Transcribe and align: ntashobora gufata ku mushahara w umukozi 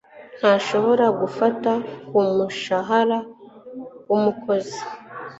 ntashobora 0.39 1.05
gufata 1.19 1.71
ku 2.09 2.19
mushahara 2.37 3.19
w 4.09 4.11
umukozi 4.17 4.79